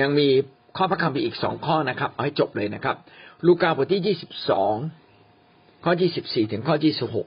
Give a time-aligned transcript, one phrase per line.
[0.00, 0.28] ยังมี
[0.76, 2.96] ข้อพระคัมภีร์อีกสองข้อนะครับ เอาให้จบเลยนะครับ
[3.46, 4.74] ลูกาบทที่ยี่สิบสอง
[5.84, 7.26] ข้อยี่สิบสี่ถึงข้อยี่สิบหก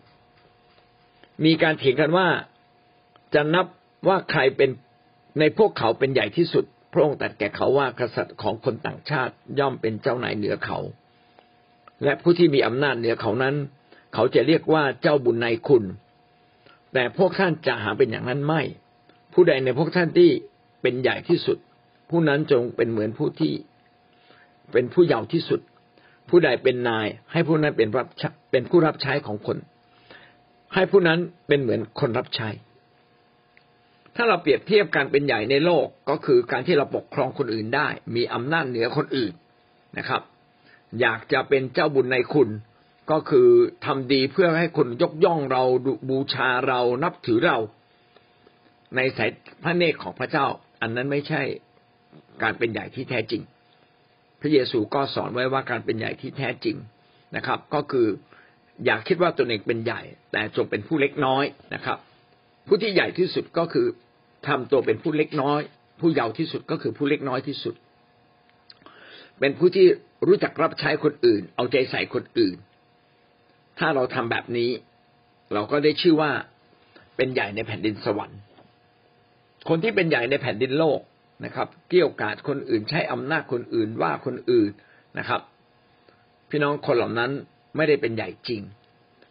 [1.46, 2.28] มีการเถียงกันว่า
[3.34, 3.66] จะนับ
[4.08, 4.70] ว่าใครเป็น
[5.40, 10.80] ในพวกเขาเป็นใหญ่ที่สุด พระองค์ตรัสแก่เขาว่ากษัตริย์ของคนต่างชาติย่อมเป็นเจ้านายเหนือเขา
[12.04, 13.56] และผู้ที่มีอำนาจเหนือเขานั้น
[14.14, 15.84] เขาจะเรียกว่าเจ้าบุญในคุณ
[16.94, 18.62] แต่พวกท่านจะหาเป็นอย่างนั้นไม่
[19.34, 20.30] ผู้ใดในพวกท่านที่
[20.82, 21.58] เป็นใหญ่ที่สุด
[22.10, 23.54] ผู้นั้นจงเป็นเหมือนผู้ที่
[24.72, 25.60] เป็นผู้เยาว์ที่สุด
[26.30, 28.08] ผู้ใดเป็นนาย ให้ผู้นั้นเป็นรับ
[28.52, 29.58] เป็นผู้รับใช้ของคน
[30.74, 32.50] ให้ผู้นั้นเป็นเหมือนคนรับใช้
[34.16, 39.34] ถ้าเราเปรียบเทียบการเป็นใหญ่ในโลกก็คือการที่เราปกครองคนอื่นได้ มีอำนาจเหนือคนอื่น
[39.98, 40.22] นะครับ
[41.02, 42.50] อยากจะเป็นเจ้าบุญในคุณ
[43.12, 43.48] ก็คือ
[43.86, 45.64] ทำดีเพื่อให้คนยกย่องเรา
[46.10, 47.58] บูชาเรานับถือเรา
[48.96, 49.32] ในสาย
[49.64, 50.46] พระเนตรของพระเจ้า
[50.82, 51.42] อันนั้นไม่ใช่
[52.44, 53.42] การเป็นใหญ่ที่แท้จริง
[54.42, 56.78] พระเยซูก็สอนไว้ว่าการเป็นใหญ่ที่แท้จริง
[57.36, 58.08] นะครับ ก็คือ
[58.86, 60.02] อยากคิดว่าตนเองเป็นใหญ่
[60.32, 61.44] แต่จงเป็นผู้เล็กน้อย
[61.74, 61.98] นะครับ
[62.68, 63.88] ผู้ที่ใหญ่ที่สุดก็คือ
[64.48, 65.62] ทำตัวเป็นผู้เล็กน้อย
[66.00, 67.76] ผู้เยาว์ที่สุดก็คือผู้เล็กน้อยที่สุด
[69.40, 69.88] เป็นผู้ที่
[70.28, 72.58] รู้จักรับใช้คนอื่น เอาใจใส่คนอื่น
[73.80, 74.70] ถ้าเราทำแบบนี้
[75.54, 76.32] เราก็ได้ชื่อว่า
[77.18, 78.40] เป็นใหญ่ในแผ่นดินสวรรค์
[79.70, 81.00] คนที่เป็นใหญ่ในแผ่นดินโลก
[81.46, 84.72] นะครับ เกี่ยวกาดคนอื่นใช้อำนาจคนอื่นว่าคนอื่น
[85.18, 85.42] นะครับ
[86.50, 87.32] พี่น้องคนเหล่านั้น
[87.76, 88.62] ไม่ได้เป็นใหญ่จริง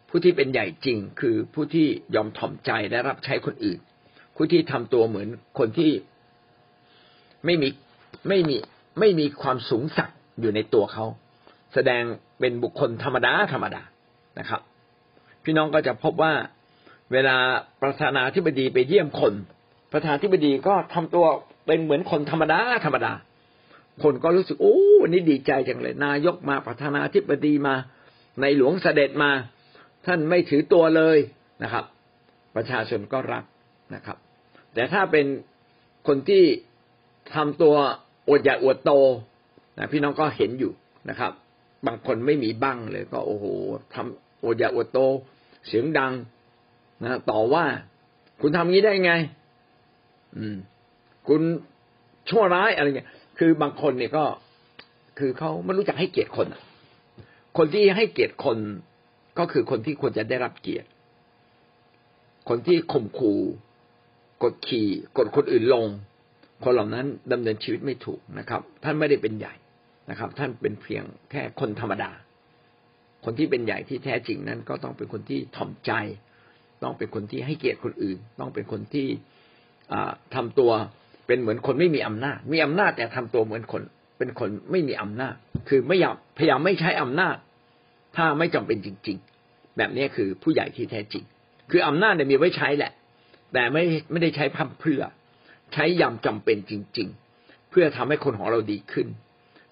[0.09, 3.79] ผู้ที่เป็นใหญ่จริง คือผู้ที่ยอมถ่อมใจและรับใช้คนอื่น
[4.35, 5.27] ผู้ที่ทำตัวเหมือน
[5.59, 5.91] คนที่
[7.45, 7.69] ไม่มี
[8.27, 8.55] ไม่มี
[8.99, 10.09] ไม่มีความสูงสัก
[10.41, 11.05] อยู่ในตัวเขา
[11.73, 12.03] แสดง
[12.39, 13.83] เป็นบุคคลธรรมดาธรรมดา
[14.39, 14.61] นะครับ
[15.43, 16.33] พี่น้องก็จะพบว่า
[17.11, 17.37] เวลา
[17.81, 19.33] ประธานาธิบดีไปเยี่ยมคน
[19.91, 21.25] ประธานาธิบดีก็ทำตัว
[21.69, 23.13] เป็นเหมือนคนธรรมดาธรรมดา
[24.03, 27.75] คนก็รู้สึกโอ้วันนี้ดีใจจังเลย นายกมาประธานาธิบดีมา
[28.41, 29.31] ในหลวงเสด็จมา
[30.05, 31.17] ท่านไม่ถือตัวเลย
[31.63, 31.85] นะครับ
[32.55, 33.43] ประชาชนก็รัก
[33.95, 34.17] นะครับ
[34.73, 35.25] แต่ถ้าเป็น
[36.07, 36.43] คนที่
[37.35, 37.75] ทำตัว
[38.27, 38.91] อวดใหญ่อวดโต
[39.77, 40.71] นะพี่น้องก็เห็นอยู่
[41.09, 41.31] นะครับ
[41.85, 43.45] บางคนไม่มีบ้างเลยก็โอ้โห
[43.93, 44.99] ทำอวดใหญ่อวดโต
[45.67, 46.13] เสียงดัง
[47.03, 47.65] นะต่อว่า
[48.41, 49.11] คุณทำงี้ได้ไง
[50.37, 50.57] อืม
[51.29, 51.41] คุณ
[52.29, 53.09] ชั่วร้ายอะไรเงี้ย
[53.39, 54.25] คือบางคนเนี่ยก็
[55.19, 56.47] คือเขาไม่รู้จักให้เกียรติคน
[57.57, 58.57] คนที่ให้เกียรติคน
[59.39, 60.87] ก็คือคนที่ควรจะได้รับเกียรติ
[62.49, 63.39] คนที่ข่มขู่
[64.43, 65.85] กดขี่กดคนอื่นลง
[66.63, 69.53] คนเหล่านั้นดำเนินชีวิตไม่ถูกนะครับ ท่านไม่ได้เป็นใหญ่
[70.09, 72.11] นะครับ ท่านเป็นเพียงแค่คนธรรมดา
[73.25, 75.91] คนที่เป็นใหญ่ที่แท้จริงนั้น ก็ต้องเป็นคนที่ถ่อมใจ
[76.83, 79.07] ต้องเป็นคนที่ให้เกียรติคนอื่น ต้องเป็นคนที่
[80.35, 80.71] ทำตัว
[81.29, 83.81] เป็นเหมือนคนไม่มีอำนาจ มีอำนาจแต่ทำตัวเหมือนคน
[84.17, 85.35] เป็นคนไม่มีอำนาจ
[85.69, 87.35] คือไม่อยากพยายามไม่ใช้อำนาจ
[88.15, 89.17] ถ้าไม่จำเป็นจริง
[89.47, 91.23] ๆ แบบนี้คือผู้ใหญ่ที่แท้จริง
[91.71, 92.91] คืออำนาจเนี่ยมีไว้ใช้แหละ
[93.53, 95.01] แต่ไม่ไม่ได้ใช้พัมเพื่อ
[95.73, 97.07] ใช้ยำจำเป็นจริง
[97.39, 99.07] ๆ เพื่อทำให้คนของเราดีขึ้น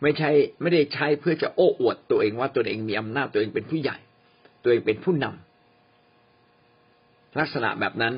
[0.02, 0.30] ไม่ใช่
[0.62, 3.98] ไม่ได้ใช้เพื่อจะโอ้อวดตัวเองว่าตัวเองมีอำนาจตัวเองเป็นผู้ใหญ่
[4.64, 8.14] ตัวเองเป็นผู้นำลักษณะแบบนั้น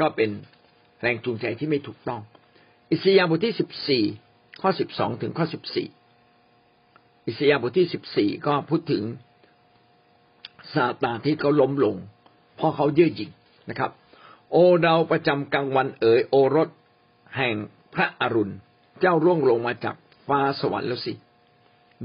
[0.00, 0.30] ก็เป็น
[1.02, 2.20] แรงจูงใจที่ไม่ถูกต้อง
[2.92, 4.04] อิสยาห์บทที่สิบสี่
[4.60, 5.88] ข้อสิบสองถึงข้อสิบสี่
[7.26, 9.02] อิสยาห์บทที่สิบสี่ก็พูดถึง
[10.74, 11.96] ซาตานที่เขาล้มลง
[12.56, 13.30] เพราะเขาเยื่อหยิ่ง
[13.70, 13.90] นะครับ
[14.50, 16.68] โอดาวประจำกลางวันเอ๋ยโอรส
[17.36, 17.54] แห่ง
[17.94, 18.54] พระอรุณ
[19.00, 19.96] เจ้าร่วงลงมาจาก
[20.26, 21.12] ฟ้าสวรรค์แล้วสิ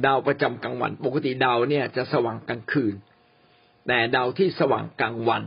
[0.05, 2.93] ดาวประจำกลางวัน ปกติดาวเนี่ยจะสว่างกลางคืน
[3.87, 5.43] แต่ดาวที่สว่างกลางวัน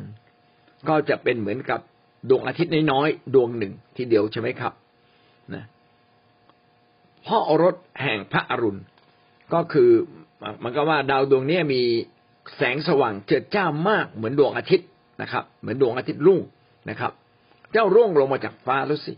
[0.88, 1.80] ก็จะเป็นเหมือนกับ
[2.28, 4.72] ดวงอาทิตย์น้อยๆดวงหนึ่งทีเดียวใช่ไหมครับ
[5.54, 5.64] นะ
[7.26, 8.82] พ่อโอรสแห่งพระอรุณ
[9.54, 9.90] ก็คือ
[10.62, 11.82] มันก็ว่าดาวดวงนี้มี
[12.56, 14.88] แสงสว่างเจิดจ้ามากเหมือนดวงอาทิตย์
[15.22, 16.40] นะครับ เหมือนดวงอาทิตย์รุ่ง
[16.90, 17.12] นะครับ
[17.72, 19.12] เจ้าร่วงลงมาจากฟ้าแล้วสิ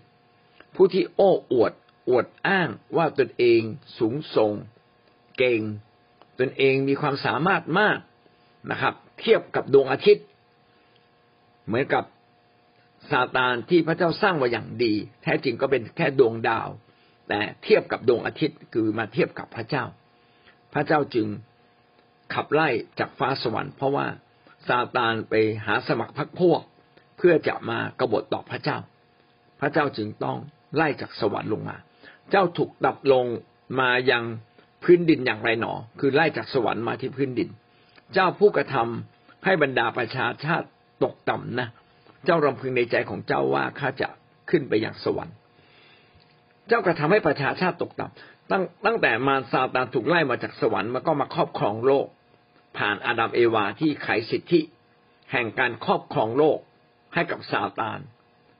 [0.74, 1.72] ผู้ที่โอ้อวด
[2.08, 3.60] อวดอ้างว่าตนเอง
[3.98, 4.52] สูงส่ง
[5.38, 5.60] เก่ง
[6.38, 7.98] ตนเองมีความสามารถมาก
[8.70, 10.24] นะครับ เทียบกับดวงอาทิตย์
[11.66, 12.04] เหมือนกับ
[13.12, 16.68] ซาตานที่พระเจ้าสร้างมาอย่างดี แท้จริงก็เป็นแค่ดวงดาว
[17.28, 19.84] แต่เทียบกับดวงอาทิตย์คือมาเทียบกับพระเจ้า
[20.74, 21.26] พระเจ้าจึง
[22.34, 22.68] ขับไล่
[22.98, 24.06] จากฟ้าสวรรค์เพราะว่า
[24.68, 25.34] ซาตานไป
[25.66, 26.62] หาสมัครพรรคพวก
[27.16, 28.78] เพื่อจะมากบฏต่อพระเจ้า
[29.60, 30.38] พระเจ้าจึงต้อง
[30.76, 31.76] ไล่จากสวรรค์ลงมา
[32.30, 33.26] เจ้าถูกดับลง
[33.80, 34.24] มายัง
[34.82, 37.48] พื้นดินอย่างไรหนอ คือไล่จากสวรรค์มาที่พื้นดิน
[38.14, 40.66] เจ้าผู้กระทำให้บรรดาประชาชาติ
[41.04, 41.68] ตกต่ำนะ
[42.24, 44.08] เจ้ารำพึงในใจของเจ้าว่าข้าจะ
[44.50, 45.36] ขึ้นไปอย่างสวรรค์
[46.68, 52.06] เจ้ากระทำให้ประชาชาติตกต่ำตั้งตั้งแต่มารซาตานถูกไล่มาจากสวรรค์มันก็มาครอบครองโลก
[52.78, 54.60] ผ่านอาดัมเอวาที่ขายสิทธิ
[55.32, 56.58] แห่งการครอบครองโลก
[57.14, 57.98] ให้กับซาตาน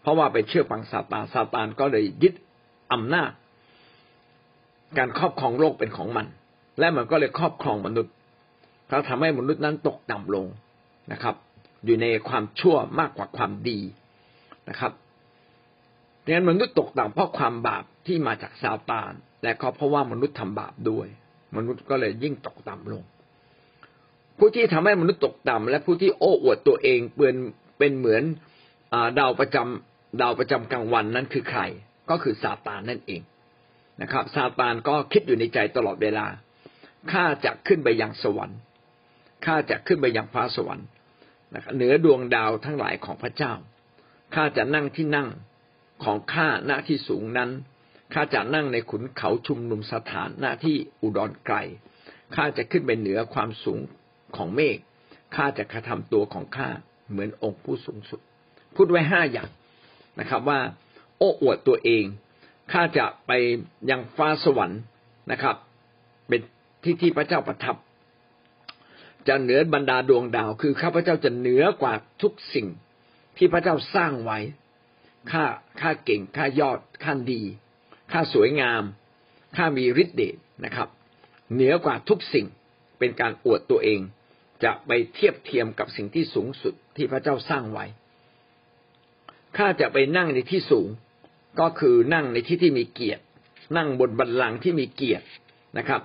[0.03, 2.35] เพราะว่าไปเชื่อฟังซาตานซาตานก็เลยยึด
[2.93, 3.31] อำนาจ
[4.99, 6.27] การครอบครองโลกเป็นของมัน
[6.79, 8.13] และมันก็เลยครอบครองมนุษย์
[8.89, 10.47] เขาทำให้มนุษย์นั้นตกต่ำลง
[11.13, 11.35] นะครับ
[11.85, 13.81] อยู่ในความชั่วมากกว่าความดี
[14.69, 14.93] นะครับ
[16.25, 19.13] ดังนั้นมนุษย์ตกต่ำเพราะความบาปที่มาจากซาตาน
[19.43, 21.07] และก็เพราะว่ามนุษย์ทำบาปด้วย
[21.57, 23.05] มนุษย์ก็เลยยิ่งตกต่ำลง
[24.39, 27.37] ผู้ที่ทำให้มนุษย์ตกต่ำและผู้ที่โอ้อวดตัวเองเป็น
[27.79, 28.23] เป็นเหมือน
[29.19, 31.61] ดาวประจำดาวประจำกลางวันนั้นคือใคร
[32.11, 33.23] ก็คือซาตานนั่นเอง
[34.03, 36.27] นะครับซาตานก็คิดอยู่ในใจตลอดเวลา
[37.13, 38.59] ข้าจะขึ้นไปยังสวรรค์
[39.47, 40.87] ข้าจะขึ้นไปยังฟ้าสวรรค์
[41.75, 43.53] เหนือดวงดาวทั้งหลายของพระเจ้า
[44.35, 45.29] ข้าจะนั่งที่นั่ง
[46.05, 47.51] ของข้าหน้าที่สูงนั้น
[48.15, 51.57] ข้าจะนั่งในขุนเขาชุมนุมสถานหน้าที่อุดรไกล
[52.35, 53.79] ข้าจะขึ้นไปเหนือความสูง
[54.37, 54.79] ของเมฆ
[55.37, 56.69] ข้าจะกระทำตัวของข้า
[57.11, 58.21] เหมือนองค์ผู้สูงสุด
[58.75, 59.51] พูดไว้ห้าอย่าง
[60.21, 60.61] นะครับ ว่า
[61.19, 62.05] โอ้อวดตัวเอง
[62.73, 63.33] ข้าจะไป
[63.91, 64.81] ยังฟ้าสวรรค์
[65.33, 65.57] นะครับ
[66.29, 66.41] เป็น
[66.83, 67.77] ที่ที่พระเจ้าประทับ
[69.29, 72.67] จะเหนือบรรดาดวงดาว คือข้าพเจ้าจะเหนือกว่าทุกสิ่ง
[73.37, 74.39] ที่พระเจ้าสร้างไว้
[75.31, 75.45] ข้า
[75.81, 77.43] ข้าเก่งข้ายอดข้าดี
[78.13, 78.83] ข้าสวยงาม
[79.57, 80.89] ข้ามีฤทธิ์เดชนะครับ
[81.55, 82.47] เหนือกว่าทุกสิ่ง
[82.99, 84.01] เป็นการอวดตัวเอง
[84.65, 87.87] จะไปเทียบเทียมกับสิ่งที่สูงสุดที่พระเจ้าสร้างไว้
[89.57, 90.89] ข้าจะไปนั่งในที่สูง
[91.61, 93.23] ก็คือนั่งในที่ที่มีเกียรติ
[93.77, 95.27] นั่งบนบันลังที่มีเกียรติ
[95.79, 96.03] นะครับ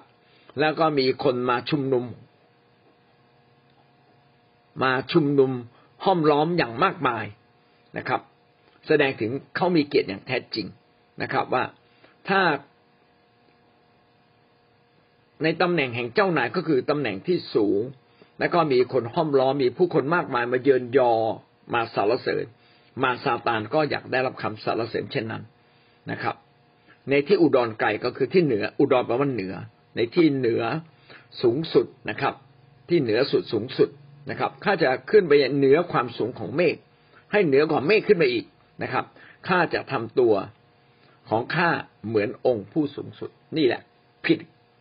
[0.59, 2.05] แล้วก็มีคนมาชุมนุม
[4.83, 5.51] มาชุมนุม
[6.03, 7.25] ห้อมล้อมอย่างมากมาย
[7.97, 8.21] นะครับ
[8.87, 10.67] แสดงถึงเขามีเกียรติอย่างแท้จริง
[11.21, 11.63] นะครับ ว่า
[12.29, 12.41] ถ้า
[15.43, 17.81] ในตำแหน่งแห่งเจ้านายก็คือตำแหน่งที่สูง
[18.39, 21.13] แล้วก็มีคนห้อมล้อมมีผู้คนมากมายมาเยินยอ
[21.73, 22.45] มาสรรเสริญ
[23.03, 25.43] มาซาตานก็อยากได้รับคำสรรเสริญเช่นนั้น
[26.11, 26.35] นะครับ
[27.09, 29.53] ในที่อุดรไก่ก็คือที่เหนือ อุดรแปลว่าเหนือ
[29.95, 30.63] ในที่เหนือ
[31.41, 32.33] สูงสุดนะครับ
[32.89, 33.89] ที่เหนือสุดสูงสุด
[34.29, 36.75] นะครับข้าจะขึ้นไปเหนือความสูงของเมฆ
[37.31, 38.45] ให้เหนือกว่าเมฆขึ้นไปอีก
[38.83, 39.05] นะครับ
[39.47, 40.33] ข้าจะทำตัว
[41.29, 41.69] ของข้า
[42.07, 43.81] เหมือนองค์ผู้สูงสุด นี่แหละ
[44.25, 44.39] ผิด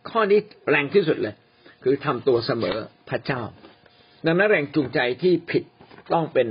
[0.09, 0.39] ข้อนี้
[0.69, 1.35] แรงที่สุดเลย
[1.83, 2.77] คือทำตัวเสมอ
[3.09, 3.41] พระเจ้า
[4.25, 5.63] ดังนั้นแรงจูงใจที่ผิด
[6.13, 6.47] ต้องเป็น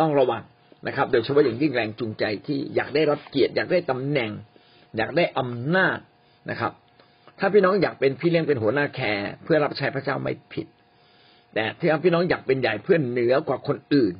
[0.00, 0.42] ต้องระวัง
[0.86, 4.30] นะครับ โดยเฉพาะอย่างยิ่งแรงจูงใจที่อยากได้รับเกียรติ อยากได้ตำแหน่ง
[4.96, 5.98] อยากได้อำนาจ
[6.50, 6.72] นะครับ
[7.38, 10.66] ถ้าพี่น้องอยากเป็นพี่เลี้ยงเป็นหัวหน้าแคร์เพื่อรับใช้พระเจ้าไม่ผิด
[11.54, 14.14] แต่ที่พี่น้องอยากเป็นใหญ่เพื่อเหนือกว่าคนอื่น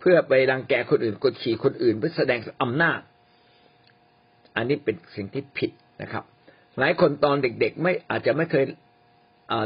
[0.00, 3.00] เพื่อไปรังแกคนอื่นกดขี่คนอื่น เพื่อแสดงอำนาจ
[4.56, 5.70] อันนี้เป็นสิ่งที่ผิด
[6.02, 6.24] นะครับ
[6.78, 8.64] หลายคนตอนเด็ก ๆ ไม่อาจจะไม่เคย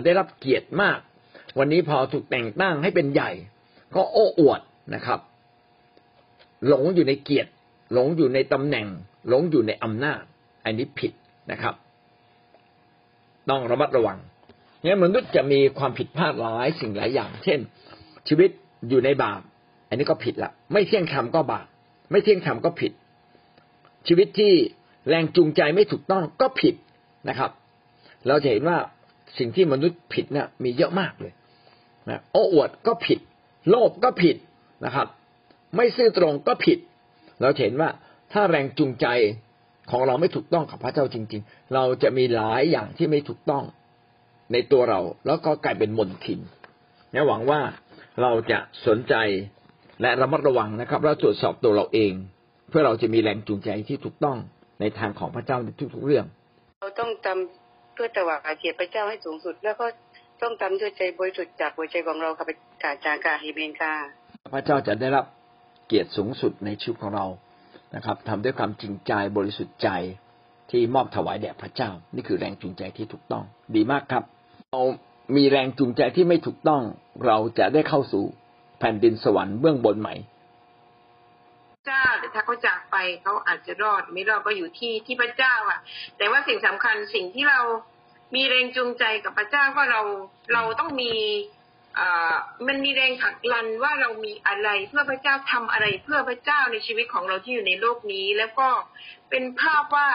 [0.05, 0.99] ได้รับเกียรติมาก
[1.59, 3.31] วันนี้พอถูกแต่งตั้งให้เป็นใหญ่
[3.95, 4.61] ก็โอ้อวด
[4.95, 5.21] นะครับ
[6.69, 7.51] หลงอยู่ในเกียรติ
[7.93, 8.87] หลงอยู่ในตำแหน่ง
[9.29, 10.23] หลงอยู่ในอำนาจ
[10.65, 11.13] อันนี้ผิด
[11.51, 11.75] นะครับ
[13.51, 14.19] ต้องระมัดระวัง
[14.83, 17.59] เนี่ยมนุษย์จะมีความผิดพลาดหลายสิ่งหลายอย่าง เช่น
[18.29, 18.51] ชีวิต
[18.89, 19.41] อยู่ในบาป
[19.89, 21.67] อันนี้ก็ผิดละ ไม่เที่ยงธรรมก็บาป
[22.11, 22.93] ไม่เที่ยงธรรมก็ผิด
[24.09, 24.53] ชีวิตที่
[25.09, 26.75] แรงจูงใจไม่ถูกต้องก็ผิด
[27.29, 27.51] นะครับ
[28.29, 28.79] เราจะเห็นว่า
[29.39, 31.33] สิ่งที่มนุษย์ผิดนะ่ะมีเยอะมากเลย
[32.09, 33.19] นะโอ้อวดก็ผิด
[33.69, 34.37] โลภก็ผิด
[34.85, 35.07] นะครับ
[35.77, 36.79] ไม่ซื่อตรงก็ผิด
[37.41, 37.91] เราเห็นว่า
[38.33, 39.07] ถ้าแรงจูงใจ
[39.91, 43.65] ของเราไม่ถูกต้องกับพระเจ้าจริง ๆ เราจะมีหลายอย่างที่ไม่ถูกต้อง
[44.53, 46.41] ในตัวเรา แล้วก็กลายเป็นมนทิน
[47.13, 47.61] เนี่ยหวังว่า
[48.23, 49.15] เราจะสนใจ
[50.03, 52.13] และระมัดระวังนะครับเราตรวจสอบตัวเราเอง
[52.71, 54.39] เพื่อเราจะมีแรงจูงใจที่ถูกต้อง
[54.81, 56.27] ในทางของพระเจ้าในทุกๆเรื่อง
[56.81, 59.87] เราต้องทำเพื่อถวายเกียรติพระเจ้าให้สูงสุด แล้วก็
[60.43, 62.45] ต้องทำด้วยใจบริสุทธิ์จากหัวใจของเราค่ะ
[62.83, 63.95] กาจากาฮิเมนค่ะ
[64.55, 65.25] พระเจ้าจะได้รับ
[65.87, 67.27] เกียรติสูงสุดในชีวิตของเรา
[67.95, 69.89] นะครับทำด้วยความจริงใจบริสุทธิ์ใจ
[70.71, 73.45] ที่มอบถวายแด่พระเจ้า นี่คือแรงจูงใจที่ถูกต้อง
[73.77, 74.25] ดีมากครับ
[74.75, 74.89] เรา
[75.37, 76.83] มีแรงจูงใจที่ไม่ถูกต้อง
[77.27, 78.25] เราจะได้เข้าสู่
[78.79, 80.15] แผ่นดินสวรรค์เบื้องบนใหม่
[81.87, 85.81] เจ้าถ้าเขาจากไปเขาอาจจะรอดไม่รอดก็อยู่ที่ที่พระเจ้าอะ
[86.17, 87.61] แต่ว่าสิ่งสำคัญสิ่งที่เรา
[88.35, 90.03] มีแรงจูงใจกับพระเจ้าก็เรา
[90.55, 91.13] เราต้องมี
[91.99, 92.35] อ่า
[92.67, 98.69] มันมีแรงผลักดันว่าเรามีอะไรเพื่อพระเจ้าทำอะไรเพื่อพระเจ้าในชีวิตของเราที่อยู่ในโลกนี้ แล้วก็
[99.31, 100.09] เป็นภาพว่า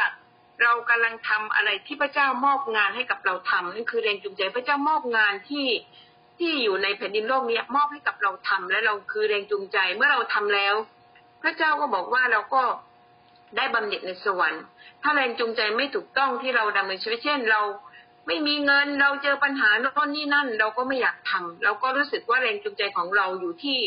[0.62, 5.68] เรากำลังทำอะไรที่พระเจ้ามอบงานให้กับเราทำนั่นคือแรงจูงใจพระเจ้ามอบงานที่
[6.40, 10.76] ที่อยู่ในแผ่นดินโลกนี้มอบให้กับเราทำและเราคือแรงจูงใจเมื่อเราทำแล้ว
[11.42, 12.64] พระเจ้าก็บอกว่าเราก็
[13.58, 14.64] ได้บำเหน็จในสวรรค์
[15.02, 17.62] ถ้าแรงจูงใจไม่ถูกต้องที่เราดำเนินชีวิตเช่นเรา
[18.28, 23.80] ไม่มีเงินเราเจอปัญหาโน่นนี่นั่น เราก็ไม่อยากทำเราก็รู้สึกว่าแรงจูงใจของเราอยู่ที่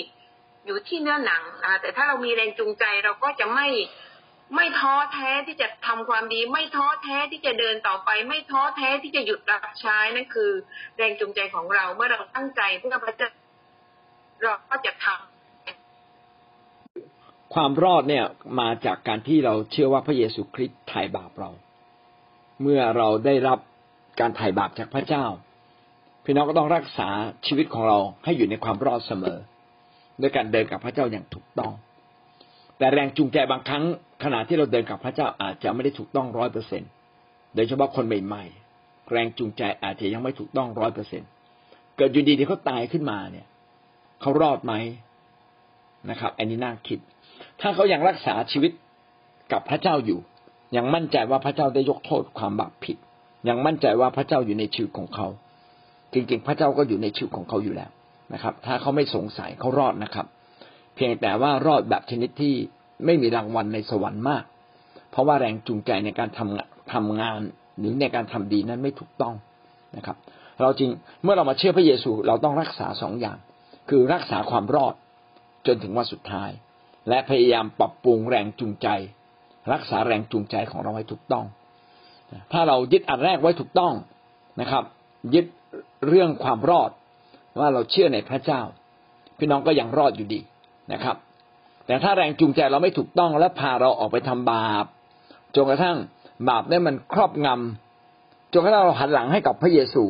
[0.67, 3.67] อยู่ที่เนื้อหนังนะคะแต่ถ้าเรามีแรงจูงใจเราก็จะไม่
[4.55, 10.51] ไม่ท้อแท้ที่จะทำความดี ไม่ท้อแท้ที่จะเดินต่อไป ไม่ท้อแท้ที่จะหยุดรับใช้นั่นคือ
[10.97, 13.31] แรงจูงใจของเราเมื่อเราตั้งใจเพื่อพระเจ้า
[14.43, 15.17] เราก็จะทำ
[17.55, 18.25] ความรอดเนี่ย
[18.61, 21.51] มาจากการที่เราเชื่อว่าพระเยซูคริสต์ไถ่บาปเรา
[22.63, 23.59] เมื่อเราได้รับ
[24.21, 25.25] การไถ่บาปจากพระเจ้า
[26.25, 27.09] พี่น้องก็ต้องรักษา
[27.47, 29.39] ชีวิตของเราให้อยู่ในความรอดเสมอ
[30.21, 31.73] ด้วยการเดินกับพระเจ้าอย่างถูกต้อง
[32.79, 33.85] แต่แรงจูงใจบางครั้ง
[34.25, 36.83] ขณะที่เราเดินกับพระเจ้าอาจจะไม่ได้ถูกต้องร้อยเปอร์เซ็น
[37.55, 41.23] โดยเฉพาะคนใหม่ๆ แรงจูงใจอาจจะยังไม่ถูกต้องร้อยเปอร์เซ็น
[41.97, 43.47] เกิดอยู่ดีที่เขาตายขึ้นมาเนี่ย
[44.21, 44.75] เขารอดไหม
[46.11, 46.99] นะครับ อันนี้น่าคิด
[47.61, 48.73] ถ้าเขายังรักษาชีวิต
[49.53, 50.21] กับพระเจ้าอยู่
[50.77, 52.97] ยังมั่นใจว่าพระเจ้าได้ยกโทษความบาปผิด
[53.49, 55.27] ยังมั่นใจว่าพระเจ้าอยู่ในชีวิตของเขา
[56.13, 57.91] จริงๆ พระเจ้าก็อยู่ในชีวิตของเขาอยู่แล้ว
[58.35, 60.27] นะครับ ถ้าเขาไม่สงสัยเขารอดนะครับ
[60.99, 62.55] เพียงแต่ว่ารอดแบบชนิดที่
[63.05, 64.45] ไม่มีรางวัลในสวรรค์มาก
[65.11, 67.41] เพราะว่าแรงจูงใจในการทำทำงาน
[67.79, 69.35] หรือในการทำดีนั้นไม่ถูกต้อง
[69.97, 70.17] นะครับ
[70.63, 70.91] เราจริง
[71.23, 73.39] เมื่อเรามาเชื่อพระเยซูเราต้องรักษาสองอย่าง
[73.89, 74.95] คือรักษาความรอด
[75.67, 76.51] จนถึงวันสุดท้าย
[77.09, 78.89] และพยายามปรับปรุงแรงจูงใจ
[79.73, 81.45] รักษาแรงจูงใจของเราให้ถูกต้อง
[82.53, 83.95] ถ้าเรายึดอันแรกไว้ถูกต้อง
[84.61, 84.85] นะครับ
[85.35, 85.47] ยึด
[86.09, 86.91] เรื่องความรอด
[87.59, 88.61] ว่าเราเชื่อในพระเจ้า
[89.39, 90.41] พี่น้องก็ยังรอดอยู่ดี
[90.93, 91.17] นะครับ
[91.87, 94.85] แต่ถ้าแรงจูงใจเราไม่ถูกต้องและพาเราออกไปทำบาป
[95.55, 95.97] จนกระทั่ง
[96.49, 100.05] บาปได้มันครอบงำจนกระทั่งเราหันหลังให้กับพระเยซู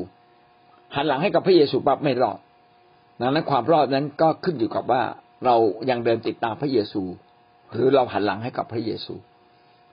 [0.96, 2.38] หันหลังให้กับพระเยซูปั๊บไม่รอด
[3.20, 5.02] ดังนั้นความรอดนั้นก็ขึ้นอยู่กับว่า
[5.44, 5.56] เรา
[5.90, 7.02] ยังเดินติดตามพระเยซู
[7.72, 9.14] หรือเราหันหลังให้กับพระเยซู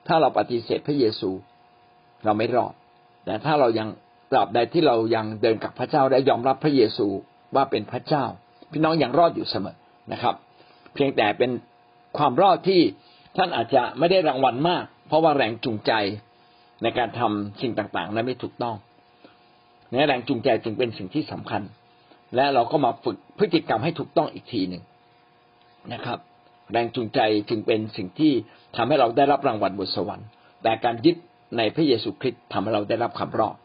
[0.06, 1.30] ถ้าเราปฏิเสธพระเยซู
[2.24, 2.74] เราไม่รอด
[3.24, 3.88] แต่ถ้าเรายัง
[4.30, 7.06] ตราบใดที่เรายังเดินกับพระเจ้าและยอมรับพระเยซู
[7.54, 8.24] ว่าเป็นพระเจ้า
[8.72, 9.76] พี่น้องยังรอดอยู่เสมอ
[10.12, 10.34] นะครับ
[10.96, 11.50] เพียงแต่เป็น
[12.18, 12.80] ความรอดที่
[13.36, 15.92] ท่านอาจจะไม่ได้รางวัลมาก เพราะว่าแรงจูงใจ
[16.82, 18.76] ในการทำสิ่งต่างๆ นั้นไม่ถูกต้อง
[19.90, 21.62] นี่แรงจูงใจจึงเป็นสิ่งที่สำคัญ
[22.34, 24.82] และเราก็มาฝึกพฤติกรรมให้ถูกต้องอีกทีหนึ่ง
[25.92, 26.18] นะครับ
[26.72, 28.32] แรงจูงใจจึงเป็นสิ่งที่
[28.76, 30.28] ทำให้เราได้รับรางวัลบนสวรรค์
[30.62, 31.16] แต่การยึด
[31.56, 33.56] ในพระเยซูคริสต์ทำให้เราได้รับความรอด